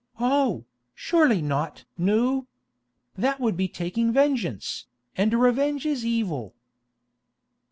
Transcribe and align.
"Oh, 0.19 0.65
surely 0.95 1.43
not! 1.43 1.85
Nou. 1.95 2.47
That 3.15 3.39
would 3.39 3.55
be 3.55 3.67
taking 3.67 4.11
vengeance, 4.11 4.87
and 5.15 5.31
revenge 5.35 5.85
is 5.85 6.03
evil." 6.03 6.55